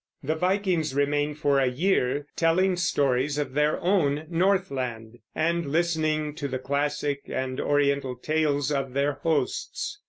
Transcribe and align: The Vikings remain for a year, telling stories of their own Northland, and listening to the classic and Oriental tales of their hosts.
The 0.23 0.33
Vikings 0.33 0.95
remain 0.95 1.35
for 1.35 1.59
a 1.59 1.67
year, 1.67 2.25
telling 2.35 2.75
stories 2.75 3.37
of 3.37 3.53
their 3.53 3.79
own 3.81 4.25
Northland, 4.31 5.19
and 5.35 5.67
listening 5.67 6.33
to 6.37 6.47
the 6.47 6.57
classic 6.57 7.21
and 7.27 7.59
Oriental 7.61 8.15
tales 8.15 8.71
of 8.71 8.93
their 8.93 9.19
hosts. 9.21 9.99